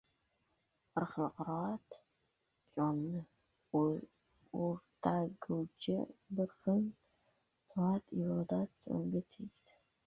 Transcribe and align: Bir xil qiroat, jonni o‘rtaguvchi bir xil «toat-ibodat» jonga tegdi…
Bir 0.93 1.03
xil 1.09 1.27
qiroat, 1.41 1.97
jonni 2.79 3.21
o‘rtaguvchi 3.81 5.99
bir 6.41 6.53
xil 6.65 6.83
«toat-ibodat» 7.77 8.77
jonga 8.91 9.25
tegdi… 9.33 9.53